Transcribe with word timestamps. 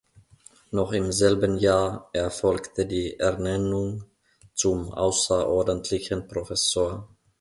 Noch 0.71 0.93
im 0.93 1.11
selben 1.11 1.57
Jahr 1.59 2.09
erfolgte 2.13 2.87
die 2.87 3.19
Ernennung 3.19 4.05
zum 4.55 4.91
Außerordentlichen 4.91 6.27
Professor. 6.27 7.07